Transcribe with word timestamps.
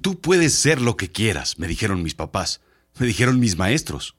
Tú 0.00 0.20
puedes 0.20 0.52
ser 0.54 0.80
lo 0.80 0.96
que 0.96 1.10
quieras, 1.10 1.58
me 1.58 1.66
dijeron 1.66 2.02
mis 2.02 2.14
papás, 2.14 2.60
me 2.98 3.06
dijeron 3.06 3.38
mis 3.40 3.56
maestros. 3.56 4.16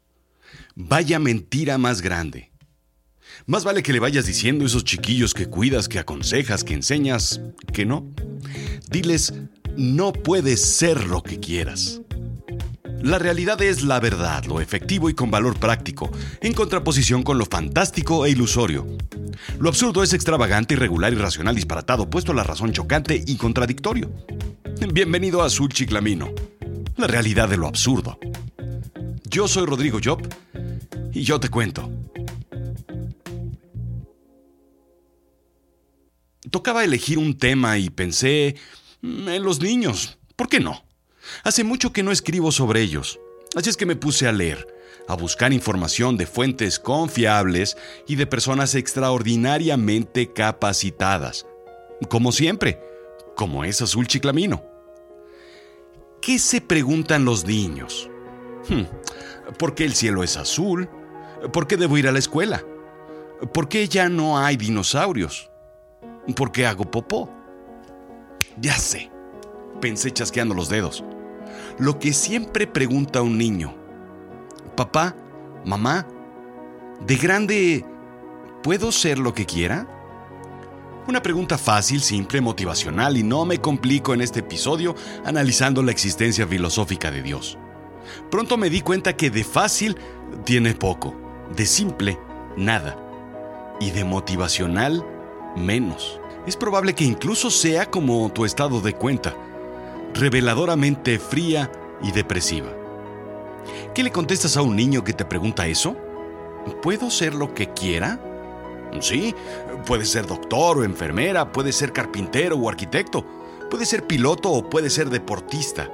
Vaya 0.76 1.20
mentira 1.20 1.78
más 1.78 2.02
grande. 2.02 2.52
Más 3.46 3.64
vale 3.64 3.84
que 3.84 3.94
le 3.94 4.00
vayas 4.00 4.26
diciendo 4.26 4.64
a 4.64 4.68
esos 4.68 4.84
chiquillos 4.84 5.34
que 5.34 5.48
cuidas, 5.48 5.88
que 5.88 6.00
aconsejas, 6.00 6.64
que 6.64 6.74
enseñas, 6.74 7.42
que 7.74 7.86
no. 7.86 8.06
Diles, 8.90 9.34
no 9.76 10.14
puedes 10.14 10.62
ser 10.62 11.08
lo 11.08 11.22
que 11.24 11.40
quieras. 11.40 12.02
La 13.02 13.20
realidad 13.20 13.62
es 13.62 13.84
la 13.84 14.00
verdad, 14.00 14.46
lo 14.46 14.60
efectivo 14.60 15.10
y 15.10 15.14
con 15.14 15.30
valor 15.30 15.60
práctico, 15.60 16.12
en 16.42 16.54
contraposición 16.54 17.22
con 17.22 17.38
lo 17.38 17.46
fantástico 17.46 18.26
e 18.26 18.32
ilusorio. 18.32 18.88
Lo 19.60 19.70
absurdo 19.70 20.02
es 20.02 20.14
extravagante, 20.14 20.74
irregular, 20.74 21.14
irracional, 21.14 21.56
disparatado, 21.56 22.10
puesto 22.10 22.32
a 22.32 22.36
la 22.36 22.44
razón 22.44 22.74
chocante 22.74 23.24
y 23.26 23.36
contradictorio. 23.36 24.12
Bienvenido 24.80 25.42
a 25.42 25.46
Azul 25.46 25.70
Chiclamino, 25.70 26.30
la 26.98 27.08
realidad 27.08 27.50
de 27.50 27.58
lo 27.58 27.68
absurdo. 27.68 28.20
Yo 29.26 29.48
soy 29.48 29.66
Rodrigo 29.66 30.00
Job 30.04 30.28
y 31.12 31.24
yo 31.24 31.40
te 31.40 31.50
cuento. 31.50 31.90
Tocaba 36.52 36.84
elegir 36.84 37.18
un 37.18 37.38
tema 37.38 37.78
y 37.78 37.90
pensé 37.90 38.56
mm, 39.02 39.30
en 39.30 39.44
los 39.44 39.62
niños. 39.62 40.18
¿Por 40.36 40.48
qué 40.48 40.60
no? 40.60 40.84
Hace 41.44 41.64
mucho 41.64 41.92
que 41.92 42.04
no 42.04 42.12
escribo 42.12 42.52
sobre 42.52 42.82
ellos, 42.82 43.20
así 43.56 43.70
es 43.70 43.78
que 43.78 43.86
me 43.86 43.96
puse 43.96 44.28
a 44.28 44.32
leer, 44.32 44.68
a 45.08 45.16
buscar 45.16 45.54
información 45.54 46.18
de 46.18 46.28
fuentes 46.28 46.80
confiables 46.80 47.78
y 48.08 48.16
de 48.16 48.28
personas 48.28 48.76
extraordinariamente 48.76 50.32
capacitadas. 50.34 51.46
Como 52.10 52.32
siempre, 52.32 52.80
como 53.38 53.64
es 53.64 53.82
Azul 53.82 54.06
Chiclamino. 54.08 54.62
¿Qué 56.22 56.40
se 56.40 56.60
preguntan 56.60 57.24
los 57.24 57.46
niños? 57.46 58.10
Hmm, 58.68 58.84
¿Por 59.58 59.74
qué 59.76 59.86
el 59.86 59.94
cielo 59.94 60.24
es 60.24 60.36
azul? 60.36 60.90
¿Por 61.54 61.68
qué 61.68 61.78
debo 61.78 61.98
ir 61.98 62.10
a 62.10 62.12
la 62.12 62.20
escuela? 62.20 62.62
¿Por 63.54 63.70
qué 63.70 63.88
ya 63.88 64.10
no 64.10 64.38
hay 64.38 64.58
dinosaurios? 64.58 65.50
¿Por 66.36 66.52
qué 66.52 66.68
hago 66.68 66.92
popó? 66.92 67.32
Ya 68.60 68.76
sé, 68.78 69.10
pensé 69.80 70.12
chasqueando 70.12 70.54
los 70.54 70.68
dedos 70.68 71.06
lo 71.78 72.00
que 72.00 72.14
siempre 72.14 72.68
pregunta 72.68 73.22
un 73.22 73.38
niño. 73.38 73.76
Papá, 74.76 75.16
mamá, 75.66 76.08
de 77.06 77.16
grande, 77.16 77.86
¿puedo 78.64 78.92
ser 78.92 79.20
lo 79.20 79.34
que 79.34 79.46
quiera? 79.46 79.88
Una 81.08 81.22
pregunta 81.22 81.58
fácil, 81.58 82.02
simple, 82.02 82.42
motivacional 82.42 83.16
y 83.16 83.24
no 83.24 83.46
me 83.46 83.62
complico 83.62 84.14
en 84.14 84.20
este 84.20 84.42
episodio 84.42 84.94
analizando 85.24 85.82
la 85.82 85.92
existencia 85.92 86.46
filosófica 86.46 87.12
de 87.12 87.22
Dios. 87.22 87.58
Pronto 88.30 88.58
me 88.58 88.70
di 88.70 88.82
cuenta 88.82 89.16
que 89.16 89.30
de 89.30 89.46
fácil 89.46 89.96
tiene 90.44 90.74
poco, 90.74 91.16
de 91.56 91.66
simple 91.66 92.20
nada 92.58 92.98
y 93.80 93.92
de 93.92 94.04
motivacional 94.04 95.06
menos. 95.56 96.20
Es 96.46 96.58
probable 96.58 96.94
que 96.94 97.06
incluso 97.06 97.52
sea 97.52 97.86
como 97.86 98.30
tu 98.34 98.44
estado 98.44 98.82
de 98.82 98.92
cuenta 98.92 99.34
reveladoramente 100.14 101.20
fría 101.20 101.72
y 102.04 102.12
depresiva. 102.12 102.74
¿Qué 103.96 104.04
le 104.04 104.12
contestas 104.12 104.58
a 104.58 104.62
un 104.62 104.76
niño 104.76 105.06
que 105.06 105.14
te 105.14 105.24
pregunta 105.24 105.68
eso? 105.68 105.96
¿Puedo 106.82 107.10
ser 107.10 107.34
lo 107.34 107.54
que 107.54 107.72
quiera? 107.72 108.20
Sí, 109.00 109.36
puede 109.86 110.06
ser 110.06 110.26
doctor 110.26 110.80
o 110.80 110.84
enfermera, 110.84 111.52
puede 111.52 111.72
ser 111.72 111.94
carpintero 111.94 112.56
o 112.56 112.70
arquitecto, 112.70 113.26
puede 113.70 113.86
ser 113.86 114.08
piloto 114.08 114.50
o 114.50 114.70
puede 114.70 114.90
ser 114.90 115.10
deportista, 115.10 115.92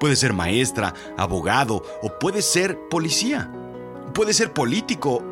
puede 0.00 0.16
ser 0.16 0.32
maestra, 0.32 0.94
abogado 1.16 1.82
o 2.02 2.18
puede 2.18 2.42
ser 2.42 2.78
policía, 2.88 3.50
puede 4.14 4.32
ser 4.32 4.52
político 4.52 5.22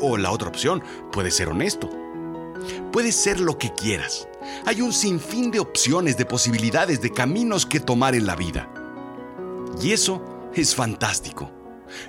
o 0.00 0.16
la 0.16 0.30
otra 0.30 0.48
opción, 0.48 0.82
puede 1.12 1.30
ser 1.30 1.48
honesto. 1.48 1.88
Puede 2.92 3.12
ser 3.12 3.40
lo 3.40 3.58
que 3.58 3.72
quieras. 3.72 4.28
Hay 4.64 4.80
un 4.80 4.92
sinfín 4.92 5.50
de 5.50 5.60
opciones, 5.60 6.16
de 6.16 6.24
posibilidades, 6.24 7.00
de 7.00 7.10
caminos 7.10 7.66
que 7.66 7.80
tomar 7.80 8.14
en 8.14 8.26
la 8.26 8.36
vida. 8.36 8.70
Y 9.82 9.92
eso 9.92 10.22
es 10.54 10.74
fantástico. 10.74 11.50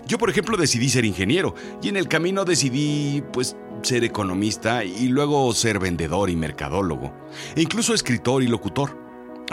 Yo, 0.07 0.18
por 0.18 0.30
ejemplo, 0.30 0.57
decidí 0.57 0.90
ser 0.90 1.06
ingeniero 1.06 1.56
y 1.81 1.90
en 1.90 1.97
el 1.97 2.07
camino 2.07 2.46
decidí, 2.46 3.24
pues, 3.34 3.56
ser 3.85 4.03
economista 4.03 4.84
y 4.84 5.07
luego 5.07 5.53
ser 5.53 5.79
vendedor 5.79 6.29
y 6.29 6.35
mercadólogo, 6.35 7.13
e 7.56 7.62
incluso 7.62 7.94
escritor 7.94 8.44
y 8.44 8.47
locutor. 8.47 8.97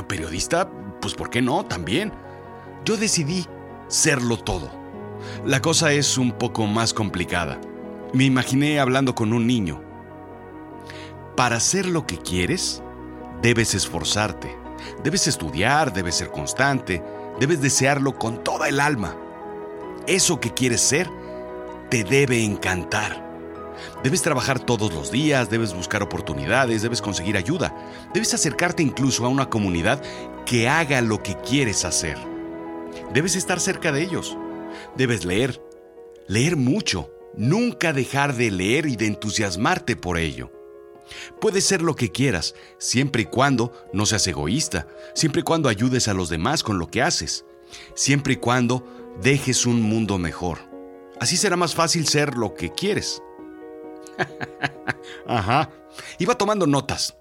Periodista, 0.09 0.69
pues, 1.01 1.15
¿por 1.15 1.31
qué 1.31 1.43
no? 1.43 1.65
También. 1.65 2.13
Yo 2.85 2.97
decidí 2.97 3.47
serlo 3.89 4.37
todo. 4.39 4.71
La 5.45 5.61
cosa 5.61 5.93
es 5.93 6.19
un 6.19 6.33
poco 6.33 6.67
más 6.67 6.95
complicada. 6.95 7.61
Me 8.13 8.25
imaginé 8.25 8.81
hablando 8.81 9.15
con 9.15 9.33
un 9.33 9.47
niño, 9.47 9.83
para 11.37 11.57
hacer 11.57 11.87
lo 11.87 12.07
que 12.07 12.19
quieres, 12.19 12.83
debes 13.41 13.75
esforzarte, 13.75 14.55
debes 15.03 15.27
estudiar, 15.27 15.93
debes 15.93 16.17
ser 16.17 16.31
constante, 16.31 17.03
debes 17.41 17.63
desearlo 17.63 18.19
con 18.19 18.45
toda 18.45 18.69
el 18.69 18.81
alma. 18.81 19.17
Eso 20.07 20.41
que 20.41 20.53
quieres 20.53 20.83
ser 20.83 21.09
te 21.89 22.05
debe 22.05 22.45
encantar. 22.45 23.22
Debes 24.03 24.23
trabajar 24.23 24.61
todos 24.61 24.93
los 24.93 25.11
días, 25.11 25.51
debes 25.51 25.75
buscar 25.75 26.03
oportunidades, 26.03 26.83
debes 26.83 27.01
conseguir 27.01 27.37
ayuda, 27.37 27.75
debes 28.13 28.35
acercarte 28.35 28.83
incluso 28.83 29.25
a 29.25 29.29
una 29.29 29.49
comunidad 29.49 30.03
que 30.45 30.69
haga 30.69 31.01
lo 31.01 31.23
que 31.23 31.37
quieres 31.37 31.85
hacer. 31.85 32.19
Debes 33.13 33.37
estar 33.37 33.61
cerca 33.61 33.93
de 33.93 34.03
ellos. 34.03 34.37
Debes 34.97 35.25
leer, 35.25 35.63
leer 36.27 36.57
mucho, 36.57 37.11
nunca 37.37 37.93
dejar 37.93 38.35
de 38.35 38.51
leer 38.51 38.87
y 38.87 38.97
de 38.97 39.07
entusiasmarte 39.07 39.97
por 39.97 40.19
ello. 40.19 40.51
Puedes 41.41 41.65
ser 41.65 41.83
lo 41.83 41.95
que 41.95 42.11
quieras, 42.11 42.55
siempre 42.79 43.23
y 43.23 43.27
cuando 43.27 43.73
no 43.93 44.07
seas 44.07 44.27
egoísta, 44.27 44.87
siempre 45.15 45.41
y 45.41 45.45
cuando 45.45 45.69
ayudes 45.69 46.09
a 46.09 46.15
los 46.15 46.29
demás 46.29 46.63
con 46.63 46.79
lo 46.79 46.89
que 46.89 47.03
haces, 47.03 47.45
siempre 47.95 48.35
y 48.35 48.37
cuando 48.37 48.87
dejes 49.23 49.67
un 49.67 49.83
mundo 49.83 50.19
mejor. 50.19 50.59
Así 51.21 51.37
será 51.37 51.57
más 51.57 51.75
fácil 51.75 52.07
ser 52.09 52.37
lo 52.37 52.55
que 52.55 52.73
quieres. 52.73 53.23
Ajá. 55.27 55.71
Iba 56.19 56.37
tomando 56.37 56.67
notas, 56.67 57.17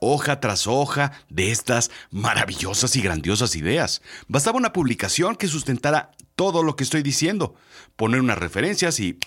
hoja 0.00 0.40
tras 0.40 0.66
hoja, 0.66 1.12
de 1.28 1.50
estas 1.50 1.90
maravillosas 2.10 2.96
y 2.96 3.02
grandiosas 3.02 3.56
ideas. 3.56 4.02
Bastaba 4.26 4.58
una 4.58 4.72
publicación 4.72 5.36
que 5.36 5.48
sustentara 5.48 6.12
todo 6.36 6.62
lo 6.62 6.76
que 6.76 6.84
estoy 6.84 7.02
diciendo, 7.02 7.54
poner 7.96 8.20
unas 8.20 8.38
referencias 8.38 9.00
y 9.00 9.18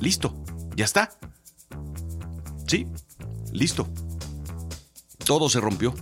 listo, 0.00 0.34
ya 0.76 0.84
está. 0.84 1.10
Sí, 2.66 2.86
Listo. 3.52 3.88
Todo 5.24 5.48
se 5.48 5.60
rompió. 5.60 5.94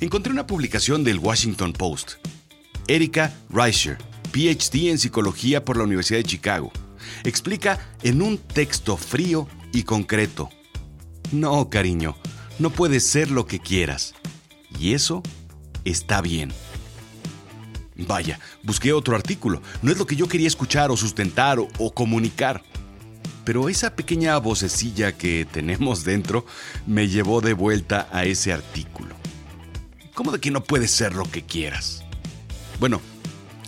Encontré 0.00 0.32
una 0.32 0.46
publicación 0.46 1.04
del 1.04 1.18
Washington 1.18 1.72
Post. 1.72 2.12
Erika 2.86 3.32
Reicher, 3.48 3.98
PhD 4.32 4.90
en 4.90 4.98
psicología 4.98 5.64
por 5.64 5.76
la 5.76 5.84
Universidad 5.84 6.18
de 6.18 6.24
Chicago, 6.24 6.70
explica 7.24 7.78
en 8.02 8.20
un 8.20 8.38
texto 8.38 8.96
frío 8.96 9.48
y 9.74 9.82
concreto. 9.82 10.50
No, 11.32 11.68
cariño, 11.68 12.16
no 12.58 12.70
puedes 12.70 13.06
ser 13.06 13.30
lo 13.30 13.46
que 13.46 13.58
quieras. 13.58 14.14
Y 14.78 14.94
eso 14.94 15.22
está 15.84 16.20
bien. 16.20 16.52
Vaya, 17.96 18.40
busqué 18.62 18.92
otro 18.92 19.14
artículo. 19.14 19.62
No 19.82 19.92
es 19.92 19.98
lo 19.98 20.06
que 20.06 20.16
yo 20.16 20.28
quería 20.28 20.48
escuchar 20.48 20.90
o 20.90 20.96
sustentar 20.96 21.58
o, 21.58 21.68
o 21.78 21.92
comunicar 21.92 22.62
pero 23.44 23.68
esa 23.68 23.94
pequeña 23.94 24.38
vocecilla 24.38 25.12
que 25.12 25.46
tenemos 25.50 26.04
dentro 26.04 26.46
me 26.86 27.08
llevó 27.08 27.40
de 27.40 27.52
vuelta 27.52 28.08
a 28.10 28.24
ese 28.24 28.52
artículo. 28.52 29.14
¿Cómo 30.14 30.32
de 30.32 30.40
que 30.40 30.50
no 30.50 30.64
puedes 30.64 30.90
ser 30.90 31.14
lo 31.14 31.30
que 31.30 31.42
quieras? 31.42 32.04
Bueno, 32.80 33.00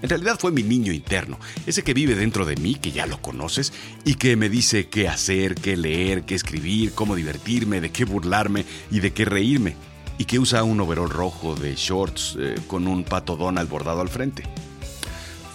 en 0.03 0.09
realidad 0.09 0.39
fue 0.39 0.53
mi 0.53 0.63
niño 0.63 0.93
interno, 0.93 1.39
ese 1.67 1.83
que 1.83 1.95
vive 1.95 2.15
dentro 2.15 2.45
de 2.45 2.57
mí, 2.57 2.75
que 2.75 2.93
ya 2.93 3.07
lo 3.07 3.21
conoces, 3.23 3.73
y 4.05 4.15
que 4.15 4.37
me 4.37 4.49
dice 4.49 4.89
qué 4.89 5.09
hacer, 5.09 5.55
qué 5.55 5.77
leer, 5.77 6.25
qué 6.25 6.35
escribir, 6.35 6.93
cómo 6.93 7.15
divertirme, 7.15 7.81
de 7.81 7.91
qué 7.91 8.05
burlarme 8.05 8.65
y 8.91 9.01
de 9.01 9.13
qué 9.13 9.25
reírme, 9.25 9.77
y 10.19 10.27
que 10.27 10.39
usa 10.39 10.65
un 10.65 10.81
overol 10.81 11.11
rojo 11.11 11.55
de 11.55 11.75
shorts 11.75 12.37
eh, 12.39 12.57
con 12.67 12.87
un 12.87 13.05
pato 13.05 13.37
Donald 13.37 13.69
bordado 13.69 14.01
al 14.03 14.09
frente. 14.09 14.43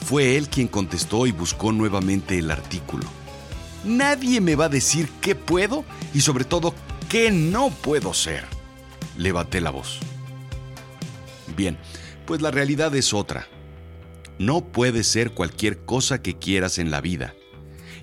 Fue 0.05 0.37
él 0.37 0.49
quien 0.49 0.67
contestó 0.67 1.27
y 1.27 1.31
buscó 1.31 1.71
nuevamente 1.71 2.37
el 2.37 2.49
artículo. 2.49 3.05
Nadie 3.83 4.41
me 4.41 4.55
va 4.55 4.65
a 4.65 4.69
decir 4.69 5.09
qué 5.21 5.35
puedo 5.35 5.85
y 6.13 6.21
sobre 6.21 6.45
todo 6.45 6.73
qué 7.09 7.31
no 7.31 7.69
puedo 7.69 8.13
ser. 8.13 8.45
Levanté 9.17 9.61
la 9.61 9.69
voz. 9.69 9.99
Bien, 11.55 11.77
pues 12.25 12.41
la 12.41 12.51
realidad 12.51 12.95
es 12.95 13.13
otra. 13.13 13.47
No 14.41 14.61
puedes 14.61 15.05
ser 15.05 15.33
cualquier 15.33 15.85
cosa 15.85 16.23
que 16.23 16.35
quieras 16.39 16.79
en 16.79 16.89
la 16.89 16.99
vida. 16.99 17.35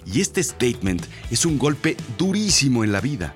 Y 0.06 0.20
este 0.20 0.40
statement 0.40 1.04
es 1.32 1.44
un 1.44 1.58
golpe 1.58 1.96
durísimo 2.16 2.84
en 2.84 2.92
la 2.92 3.00
vida. 3.00 3.34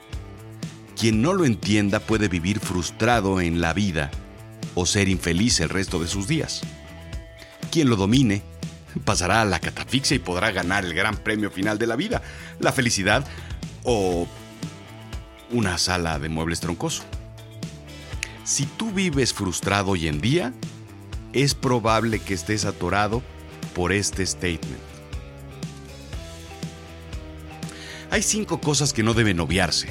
Quien 0.97 1.21
no 1.21 1.33
lo 1.33 1.45
entienda 1.45 1.99
puede 1.99 2.29
vivir 2.29 2.61
frustrado 2.61 3.41
en 3.41 3.61
la 3.61 3.73
vida 3.73 4.13
o 4.77 4.87
ser 4.87 5.09
infeliz 5.09 5.59
el 5.59 5.69
resto 5.69 5.99
de 5.99 6.07
sus 6.07 6.29
días. 6.29 6.63
Quien 7.73 7.91
lo 7.91 7.97
domine 7.97 8.45
pasará 9.05 9.43
a 9.43 9.47
la 9.47 9.59
catafixia 9.59 10.15
y 10.15 10.21
podrá 10.21 10.53
ganar 10.53 10.85
el 10.85 10.95
gran 10.95 11.17
premio 11.17 11.51
final 11.51 11.79
de 11.79 11.89
la 11.89 11.97
vida, 11.97 12.23
la 12.61 12.71
felicidad 12.71 13.27
o 13.83 14.29
una 15.51 15.77
sala 15.77 16.21
de 16.21 16.29
muebles 16.29 16.61
troncoso. 16.61 17.03
Si 18.45 18.65
tú 18.65 18.93
vives 18.93 19.33
frustrado 19.33 19.91
hoy 19.91 20.07
en 20.07 20.21
día, 20.21 20.53
es 21.33 21.55
probable 21.55 22.19
que 22.19 22.35
estés 22.35 22.65
atorado 22.65 23.23
por 23.75 23.93
este 23.93 24.27
statement. 24.27 24.83
Hay 28.11 28.23
cinco 28.23 28.61
cosas 28.61 28.93
que 28.93 29.03
no 29.03 29.15
deben 29.15 29.41
obviarse. 29.41 29.89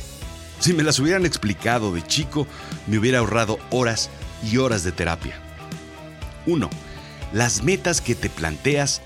Si 0.59 0.73
me 0.73 0.83
las 0.83 0.99
hubieran 0.99 1.25
explicado 1.25 1.91
de 1.91 2.03
chico, 2.03 2.45
me 2.85 2.99
hubiera 2.99 3.17
ahorrado 3.17 3.57
horas 3.71 4.11
y 4.43 4.57
horas 4.57 4.83
de 4.83 4.91
terapia. 4.91 5.35
1. 6.45 6.69
Las 7.33 7.63
metas 7.63 7.99
que 7.99 8.13
te 8.13 8.29
planteas 8.29 9.01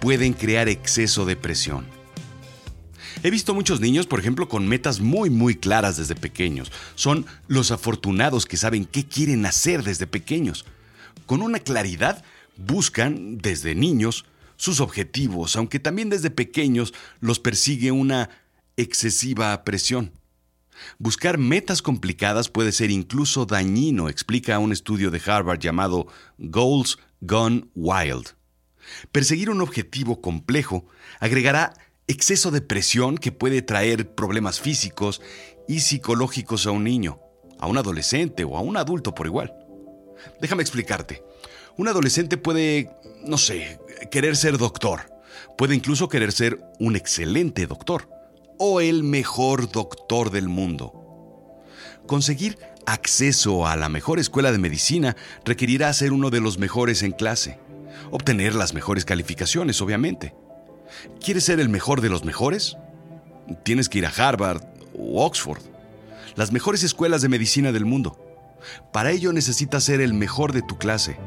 pueden 0.00 0.32
crear 0.32 0.68
exceso 0.68 1.26
de 1.26 1.36
presión. 1.36 1.86
He 3.22 3.30
visto 3.30 3.54
muchos 3.54 3.80
niños, 3.80 4.06
por 4.06 4.20
ejemplo, 4.20 4.48
con 4.48 4.66
metas 4.66 5.00
muy 5.00 5.30
muy 5.30 5.54
claras 5.54 5.96
desde 5.96 6.14
pequeños. 6.14 6.70
Son 6.96 7.24
los 7.48 7.70
afortunados 7.70 8.46
que 8.46 8.56
saben 8.56 8.84
qué 8.84 9.06
quieren 9.06 9.46
hacer 9.46 9.82
desde 9.82 10.06
pequeños. 10.06 10.64
Con 11.24 11.42
una 11.42 11.60
claridad 11.60 12.22
buscan, 12.56 13.38
desde 13.38 13.74
niños, 13.74 14.26
sus 14.56 14.80
objetivos, 14.80 15.56
aunque 15.56 15.78
también 15.78 16.10
desde 16.10 16.30
pequeños 16.30 16.94
los 17.20 17.38
persigue 17.40 17.92
una 17.92 18.30
excesiva 18.76 19.64
presión. 19.64 20.12
Buscar 20.98 21.38
metas 21.38 21.82
complicadas 21.82 22.48
puede 22.48 22.72
ser 22.72 22.90
incluso 22.90 23.46
dañino, 23.46 24.08
explica 24.08 24.58
un 24.58 24.72
estudio 24.72 25.10
de 25.10 25.22
Harvard 25.24 25.58
llamado 25.58 26.06
Goals 26.38 26.98
Gone 27.20 27.66
Wild. 27.74 28.34
Perseguir 29.10 29.50
un 29.50 29.60
objetivo 29.62 30.20
complejo 30.20 30.86
agregará 31.18 31.72
exceso 32.06 32.50
de 32.50 32.60
presión 32.60 33.18
que 33.18 33.32
puede 33.32 33.62
traer 33.62 34.14
problemas 34.14 34.60
físicos 34.60 35.20
y 35.66 35.80
psicológicos 35.80 36.66
a 36.66 36.70
un 36.70 36.84
niño, 36.84 37.18
a 37.58 37.66
un 37.66 37.78
adolescente 37.78 38.44
o 38.44 38.56
a 38.56 38.60
un 38.60 38.76
adulto 38.76 39.14
por 39.14 39.26
igual. 39.26 39.65
Déjame 40.40 40.62
explicarte. 40.62 41.22
Un 41.76 41.88
adolescente 41.88 42.36
puede, 42.36 42.90
no 43.24 43.38
sé, 43.38 43.78
querer 44.10 44.36
ser 44.36 44.58
doctor. 44.58 45.12
Puede 45.56 45.74
incluso 45.74 46.08
querer 46.08 46.32
ser 46.32 46.60
un 46.78 46.96
excelente 46.96 47.66
doctor 47.66 48.08
o 48.58 48.80
el 48.80 49.02
mejor 49.02 49.70
doctor 49.70 50.30
del 50.30 50.48
mundo. 50.48 50.92
Conseguir 52.06 52.58
acceso 52.86 53.66
a 53.66 53.76
la 53.76 53.88
mejor 53.88 54.18
escuela 54.18 54.52
de 54.52 54.58
medicina 54.58 55.16
requerirá 55.44 55.92
ser 55.92 56.12
uno 56.12 56.30
de 56.30 56.40
los 56.40 56.58
mejores 56.58 57.02
en 57.02 57.12
clase, 57.12 57.58
obtener 58.10 58.54
las 58.54 58.74
mejores 58.74 59.04
calificaciones, 59.04 59.80
obviamente. 59.80 60.34
¿Quieres 61.20 61.44
ser 61.44 61.60
el 61.60 61.68
mejor 61.68 62.00
de 62.00 62.08
los 62.08 62.24
mejores? 62.24 62.76
Tienes 63.64 63.88
que 63.88 63.98
ir 63.98 64.06
a 64.06 64.10
Harvard 64.10 64.62
o 64.96 65.24
Oxford, 65.24 65.60
las 66.36 66.52
mejores 66.52 66.82
escuelas 66.82 67.22
de 67.22 67.28
medicina 67.28 67.72
del 67.72 67.84
mundo. 67.84 68.25
Para 68.92 69.10
ello 69.10 69.32
necesitas 69.32 69.84
ser 69.84 70.00
el 70.00 70.14
mejor 70.14 70.52
de 70.52 70.62
tu 70.62 70.78
clase, 70.78 71.18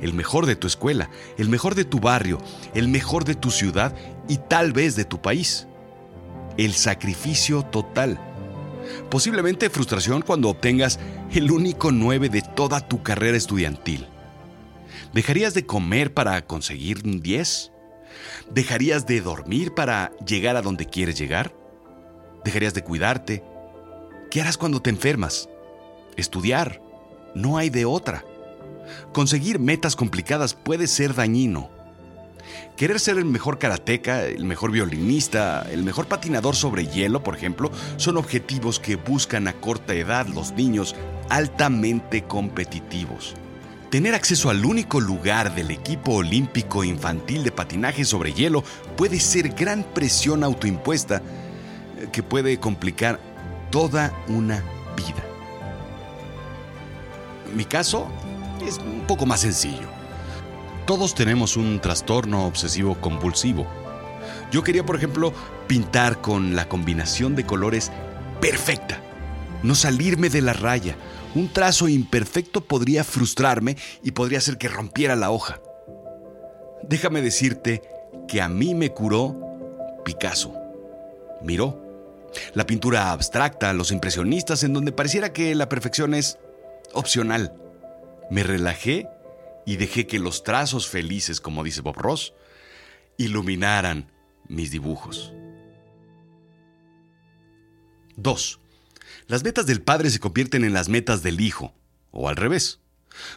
el 0.00 0.14
mejor 0.14 0.46
de 0.46 0.56
tu 0.56 0.66
escuela, 0.66 1.10
el 1.38 1.48
mejor 1.48 1.74
de 1.74 1.84
tu 1.84 2.00
barrio, 2.00 2.38
el 2.74 2.88
mejor 2.88 3.24
de 3.24 3.34
tu 3.34 3.50
ciudad 3.50 3.94
y 4.28 4.38
tal 4.38 4.72
vez 4.72 4.96
de 4.96 5.04
tu 5.04 5.20
país 5.20 5.66
el 6.56 6.72
sacrificio 6.72 7.62
total. 7.62 8.18
Posiblemente 9.10 9.70
frustración 9.70 10.22
cuando 10.22 10.48
obtengas 10.48 10.98
el 11.32 11.50
único 11.50 11.90
9 11.90 12.28
de 12.28 12.42
toda 12.42 12.80
tu 12.80 13.02
carrera 13.02 13.36
estudiantil. 13.36 14.06
¿Dejarías 15.12 15.54
de 15.54 15.66
comer 15.66 16.12
para 16.12 16.44
conseguir 16.46 17.02
un 17.04 17.20
10? 17.20 17.72
¿Dejarías 18.52 19.06
de 19.06 19.20
dormir 19.20 19.74
para 19.74 20.12
llegar 20.26 20.56
a 20.56 20.62
donde 20.62 20.86
quieres 20.86 21.18
llegar? 21.18 21.54
¿Dejarías 22.44 22.74
de 22.74 22.84
cuidarte? 22.84 23.42
¿Qué 24.30 24.40
harás 24.40 24.58
cuando 24.58 24.82
te 24.82 24.90
enfermas? 24.90 25.48
Estudiar. 26.16 26.80
No 27.34 27.56
hay 27.56 27.70
de 27.70 27.84
otra. 27.84 28.24
Conseguir 29.12 29.58
metas 29.58 29.96
complicadas 29.96 30.54
puede 30.54 30.86
ser 30.86 31.14
dañino. 31.14 31.70
Querer 32.76 33.00
ser 33.00 33.18
el 33.18 33.24
mejor 33.24 33.58
karateca, 33.58 34.24
el 34.24 34.44
mejor 34.44 34.70
violinista, 34.70 35.66
el 35.70 35.82
mejor 35.82 36.06
patinador 36.06 36.56
sobre 36.56 36.86
hielo, 36.86 37.22
por 37.22 37.36
ejemplo, 37.36 37.70
son 37.96 38.16
objetivos 38.16 38.80
que 38.80 38.96
buscan 38.96 39.48
a 39.48 39.52
corta 39.54 39.94
edad 39.94 40.26
los 40.26 40.52
niños 40.52 40.94
altamente 41.30 42.24
competitivos. 42.24 43.34
Tener 43.90 44.14
acceso 44.14 44.50
al 44.50 44.64
único 44.64 45.00
lugar 45.00 45.54
del 45.54 45.70
equipo 45.70 46.14
olímpico 46.14 46.82
infantil 46.82 47.44
de 47.44 47.52
patinaje 47.52 48.04
sobre 48.04 48.32
hielo 48.32 48.64
puede 48.96 49.20
ser 49.20 49.50
gran 49.50 49.84
presión 49.84 50.42
autoimpuesta 50.42 51.22
eh, 51.98 52.08
que 52.10 52.24
puede 52.24 52.58
complicar 52.58 53.20
toda 53.70 54.12
una 54.26 54.64
vida. 54.96 55.33
Mi 57.54 57.64
caso 57.64 58.08
es 58.66 58.78
un 58.78 59.06
poco 59.06 59.26
más 59.26 59.40
sencillo. 59.40 59.88
Todos 60.86 61.14
tenemos 61.14 61.56
un 61.56 61.80
trastorno 61.80 62.46
obsesivo 62.46 63.00
compulsivo. 63.00 63.66
Yo 64.50 64.62
quería, 64.62 64.84
por 64.84 64.96
ejemplo, 64.96 65.32
pintar 65.66 66.20
con 66.20 66.56
la 66.56 66.68
combinación 66.68 67.36
de 67.36 67.46
colores 67.46 67.90
perfecta, 68.40 69.00
no 69.62 69.74
salirme 69.74 70.28
de 70.28 70.42
la 70.42 70.52
raya. 70.52 70.96
Un 71.34 71.52
trazo 71.52 71.88
imperfecto 71.88 72.60
podría 72.60 73.04
frustrarme 73.04 73.76
y 74.02 74.10
podría 74.10 74.38
hacer 74.38 74.58
que 74.58 74.68
rompiera 74.68 75.16
la 75.16 75.30
hoja. 75.30 75.60
Déjame 76.82 77.22
decirte 77.22 77.82
que 78.28 78.42
a 78.42 78.48
mí 78.48 78.74
me 78.74 78.90
curó 78.90 79.36
Picasso. 80.04 80.54
Miró. 81.42 81.82
La 82.52 82.66
pintura 82.66 83.12
abstracta, 83.12 83.72
los 83.72 83.92
impresionistas, 83.92 84.64
en 84.64 84.72
donde 84.72 84.92
pareciera 84.92 85.32
que 85.32 85.54
la 85.54 85.68
perfección 85.68 86.14
es 86.14 86.38
opcional. 86.92 87.54
Me 88.30 88.42
relajé 88.42 89.08
y 89.66 89.76
dejé 89.76 90.06
que 90.06 90.18
los 90.18 90.42
trazos 90.42 90.88
felices, 90.88 91.40
como 91.40 91.64
dice 91.64 91.80
Bob 91.80 91.96
Ross, 91.96 92.34
iluminaran 93.16 94.10
mis 94.48 94.70
dibujos. 94.70 95.32
2. 98.16 98.60
Las 99.26 99.42
metas 99.42 99.66
del 99.66 99.82
padre 99.82 100.10
se 100.10 100.20
convierten 100.20 100.64
en 100.64 100.72
las 100.72 100.88
metas 100.88 101.22
del 101.22 101.40
hijo, 101.40 101.74
o 102.10 102.28
al 102.28 102.36
revés. 102.36 102.80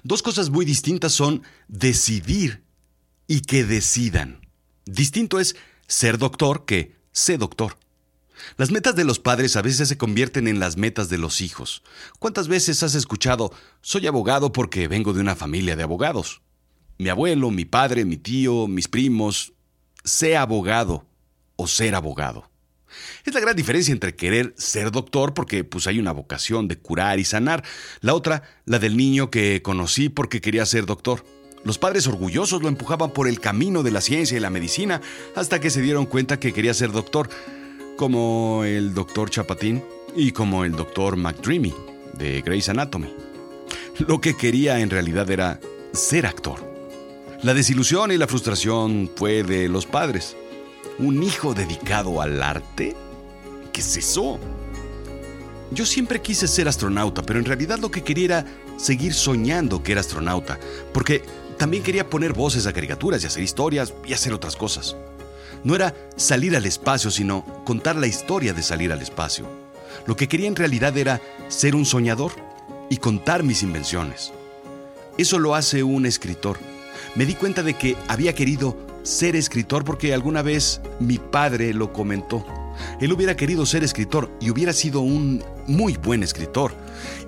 Dos 0.03 0.21
cosas 0.21 0.49
muy 0.49 0.65
distintas 0.65 1.13
son 1.13 1.44
decidir 1.67 2.63
y 3.27 3.42
que 3.42 3.63
decidan. 3.63 4.42
Distinto 4.85 5.39
es 5.39 5.56
ser 5.87 6.18
doctor 6.18 6.66
que 6.66 6.95
ser 7.11 7.39
doctor. 7.39 7.77
Las 8.57 8.71
metas 8.71 8.95
de 8.95 9.03
los 9.03 9.19
padres 9.19 9.56
a 9.56 9.61
veces 9.61 9.89
se 9.89 9.97
convierten 9.97 10.47
en 10.47 10.59
las 10.59 10.77
metas 10.77 11.09
de 11.09 11.17
los 11.17 11.41
hijos. 11.41 11.83
¿Cuántas 12.19 12.47
veces 12.47 12.83
has 12.83 12.95
escuchado, 12.95 13.51
soy 13.81 14.07
abogado 14.07 14.51
porque 14.51 14.87
vengo 14.87 15.13
de 15.13 15.21
una 15.21 15.35
familia 15.35 15.75
de 15.75 15.83
abogados? 15.83 16.41
Mi 16.97 17.09
abuelo, 17.09 17.51
mi 17.51 17.65
padre, 17.65 18.06
mi 18.06 18.17
tío, 18.17 18.67
mis 18.67 18.87
primos, 18.87 19.53
sé 20.03 20.37
abogado 20.37 21.06
o 21.56 21.67
ser 21.67 21.95
abogado. 21.95 22.49
Es 23.25 23.33
la 23.33 23.39
gran 23.39 23.56
diferencia 23.56 23.91
entre 23.91 24.15
querer 24.15 24.53
ser 24.57 24.91
doctor 24.91 25.33
porque 25.33 25.63
pues 25.63 25.87
hay 25.87 25.99
una 25.99 26.11
vocación 26.11 26.67
de 26.67 26.77
curar 26.77 27.19
y 27.19 27.25
sanar, 27.25 27.63
la 28.01 28.13
otra 28.13 28.44
la 28.65 28.79
del 28.79 28.97
niño 28.97 29.29
que 29.29 29.61
conocí 29.61 30.09
porque 30.09 30.41
quería 30.41 30.65
ser 30.65 30.85
doctor. 30.85 31.23
Los 31.63 31.77
padres 31.77 32.07
orgullosos 32.07 32.61
lo 32.61 32.69
empujaban 32.69 33.11
por 33.11 33.27
el 33.27 33.39
camino 33.39 33.83
de 33.83 33.91
la 33.91 34.01
ciencia 34.01 34.37
y 34.37 34.39
la 34.39 34.49
medicina 34.49 35.01
hasta 35.35 35.59
que 35.59 35.69
se 35.69 35.81
dieron 35.81 36.06
cuenta 36.06 36.39
que 36.39 36.53
quería 36.53 36.73
ser 36.73 36.91
doctor 36.91 37.29
como 37.97 38.63
el 38.63 38.94
Dr. 38.94 39.30
Chapatín 39.30 39.83
y 40.16 40.31
como 40.31 40.63
el 40.63 40.71
Dr. 40.71 41.18
McDreamy 41.18 41.73
de 42.13 42.42
Grey's 42.42 42.69
Anatomy. 42.69 43.13
Lo 44.07 44.21
que 44.21 44.37
quería 44.37 44.80
en 44.80 44.89
realidad 44.89 45.30
era 45.30 45.59
ser 45.92 46.25
actor. 46.25 46.59
La 47.44 47.54
desilusión 47.54 48.11
y 48.11 48.18
la 48.18 48.27
frustración 48.27 49.11
fue 49.16 49.44
de 49.44 49.68
los 49.68 49.85
padres. 49.85 50.37
Un 50.99 51.21
hijo 51.23 51.54
dedicado 51.54 52.21
al 52.21 52.42
arte. 52.42 52.95
¿Qué 53.73 53.81
es 53.81 53.97
eso? 53.97 54.39
Yo 55.71 55.85
siempre 55.85 56.21
quise 56.21 56.47
ser 56.47 56.68
astronauta, 56.68 57.23
pero 57.23 57.39
en 57.39 57.45
realidad 57.45 57.80
lo 57.80 57.92
que 57.92 58.04
quería 58.04 58.25
era 58.25 58.45
seguir 58.77 59.13
soñando 59.13 59.83
que 59.83 59.92
era 59.92 60.01
astronauta, 60.01 60.59
porque 60.94 61.23
también 61.57 61.83
quería 61.83 62.09
poner 62.09 62.33
voces 62.33 62.68
a 62.68 62.73
caricaturas 62.73 63.23
y 63.23 63.27
hacer 63.27 63.44
historias 63.44 63.94
y 64.06 64.13
hacer 64.13 64.33
otras 64.33 64.56
cosas. 64.56 64.95
No 65.68 65.76
era 65.76 65.94
salir 66.16 66.56
al 66.56 66.66
espacio, 66.66 67.12
sino 67.12 67.44
contar 67.66 67.97
la 67.97 68.07
historia 68.07 68.54
de 68.54 68.64
salir 68.64 68.94
al 68.94 69.02
espacio. 69.02 69.45
Lo 70.06 70.16
que 70.16 70.30
quería 70.30 70.47
en 70.47 70.56
realidad 70.56 70.97
era 70.97 71.19
ser 71.50 71.76
un 71.76 71.86
soñador 71.86 72.31
y 72.90 72.95
contar 72.95 73.44
mis 73.44 73.64
invenciones. 73.64 74.31
Eso 75.18 75.40
lo 75.40 75.56
hace 75.56 75.83
un 75.83 76.06
escritor. 76.06 76.57
Me 77.16 77.26
di 77.26 77.33
cuenta 77.33 77.64
de 77.64 77.74
que 77.74 77.97
había 78.07 78.33
querido 78.33 78.78
ser 79.04 79.36
escritor 79.36 79.83
porque 79.83 80.14
alguna 80.14 80.42
vez 80.42 80.80
mi 81.02 81.18
padre 81.18 81.74
lo 81.74 81.92
comentó. 81.92 82.45
Él 83.02 83.12
hubiera 83.12 83.36
querido 83.36 83.66
ser 83.66 83.83
escritor 83.83 84.31
y 84.40 84.52
hubiera 84.52 84.71
sido 84.71 85.02
un 85.02 85.44
muy 85.68 85.97
buen 85.97 86.24
escritor. 86.24 86.71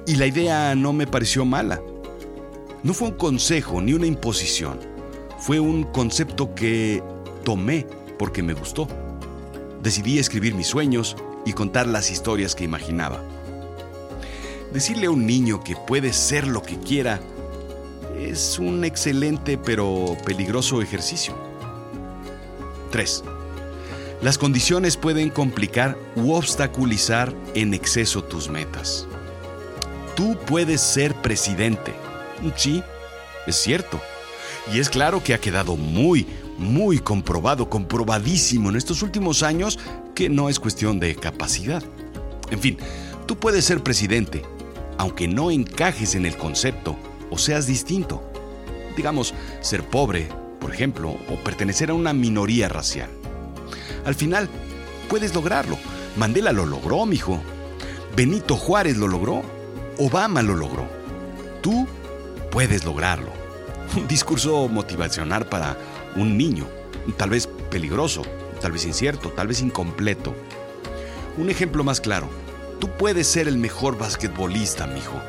Y 0.07 0.15
la 0.15 0.27
idea 0.27 0.75
no 0.75 0.93
me 0.93 1.07
pareció 1.07 1.43
mala. 1.43 1.81
No 2.83 2.93
fue 2.93 3.09
un 3.09 3.15
consejo 3.15 3.81
ni 3.81 3.91
una 3.91 4.07
imposición. 4.07 4.79
Fue 5.39 5.59
un 5.59 5.83
concepto 5.83 6.55
que 6.55 7.03
tomé 7.43 7.85
porque 8.19 8.43
me 8.43 8.53
gustó. 8.53 8.87
Decidí 9.81 10.19
escribir 10.19 10.53
mis 10.53 10.67
sueños 10.67 11.15
y 11.45 11.53
contar 11.53 11.87
las 11.87 12.11
historias 12.11 12.53
que 12.53 12.65
imaginaba. 12.65 13.23
Decirle 14.71 15.07
a 15.07 15.11
un 15.11 15.25
niño 15.25 15.63
que 15.63 15.75
puede 15.75 16.13
ser 16.13 16.45
lo 16.45 16.61
que 16.61 16.77
quiera 16.77 17.19
es 18.19 18.59
un 18.59 18.83
excelente 18.83 19.57
pero 19.57 20.15
peligroso 20.25 20.81
ejercicio. 20.81 21.33
3. 22.91 23.23
Las 24.21 24.37
condiciones 24.37 24.97
pueden 24.97 25.29
complicar 25.29 25.97
u 26.15 26.33
obstaculizar 26.33 27.33
en 27.55 27.73
exceso 27.73 28.21
tus 28.23 28.49
metas. 28.49 29.07
Tú 30.15 30.37
puedes 30.45 30.81
ser 30.81 31.15
presidente. 31.15 31.93
Sí, 32.57 32.83
es 33.47 33.55
cierto. 33.55 34.01
Y 34.73 34.79
es 34.79 34.89
claro 34.89 35.23
que 35.23 35.33
ha 35.33 35.39
quedado 35.39 35.77
muy, 35.77 36.27
muy 36.59 36.99
comprobado, 36.99 37.69
comprobadísimo 37.69 38.69
en 38.69 38.75
estos 38.75 39.01
últimos 39.01 39.43
años 39.43 39.79
que 40.13 40.29
no 40.29 40.49
es 40.49 40.59
cuestión 40.59 40.99
de 40.99 41.15
capacidad. 41.15 41.83
En 42.51 42.59
fin, 42.59 42.77
tú 43.25 43.37
puedes 43.37 43.65
ser 43.65 43.81
presidente, 43.81 44.43
aunque 44.97 45.27
no 45.27 45.51
encajes 45.51 46.15
en 46.15 46.25
el 46.25 46.37
concepto 46.37 46.97
o 47.31 47.37
seas 47.37 47.65
distinto. 47.65 48.21
Digamos, 48.97 49.33
ser 49.61 49.83
pobre, 49.83 50.27
por 50.59 50.73
ejemplo, 50.73 51.09
o 51.09 51.35
pertenecer 51.43 51.89
a 51.89 51.93
una 51.93 52.13
minoría 52.13 52.67
racial. 52.67 53.09
Al 54.05 54.15
final, 54.15 54.49
puedes 55.07 55.33
lograrlo. 55.33 55.77
Mandela 56.17 56.51
lo 56.51 56.65
logró, 56.65 57.05
mijo. 57.05 57.41
Benito 58.15 58.57
Juárez 58.57 58.97
lo 58.97 59.07
logró. 59.07 59.41
Obama 59.97 60.41
lo 60.41 60.55
logró. 60.55 60.87
Tú 61.61 61.87
puedes 62.51 62.83
lograrlo. 62.83 63.31
Un 63.95 64.07
discurso 64.07 64.67
motivacional 64.67 65.45
para 65.47 65.77
un 66.15 66.37
niño, 66.37 66.67
tal 67.17 67.29
vez 67.29 67.47
peligroso, 67.69 68.23
tal 68.61 68.71
vez 68.71 68.85
incierto, 68.85 69.29
tal 69.29 69.47
vez 69.47 69.61
incompleto. 69.61 70.33
Un 71.37 71.49
ejemplo 71.49 71.83
más 71.83 72.01
claro, 72.01 72.29
tú 72.79 72.89
puedes 72.97 73.27
ser 73.27 73.47
el 73.47 73.57
mejor 73.57 73.97
basquetbolista, 73.97 74.87
mijo. 74.87 75.21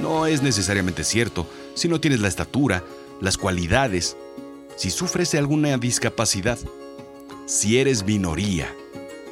No 0.00 0.26
es 0.26 0.42
necesariamente 0.42 1.04
cierto 1.04 1.46
si 1.74 1.88
no 1.88 2.00
tienes 2.00 2.20
la 2.20 2.28
estatura, 2.28 2.84
las 3.20 3.38
cualidades, 3.38 4.16
si 4.76 4.90
sufres 4.90 5.34
alguna 5.34 5.76
discapacidad, 5.78 6.58
si 7.46 7.78
eres 7.78 8.04
minoría, 8.04 8.74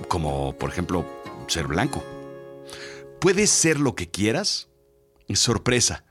como 0.09 0.57
por 0.57 0.71
ejemplo 0.71 1.07
ser 1.49 1.67
blanco. 1.67 2.03
¿Puedes 3.21 3.51
ser 3.51 3.79
lo 3.79 3.95
que 3.95 4.11
quieras? 4.11 4.69
Sorpresa. 5.35 6.05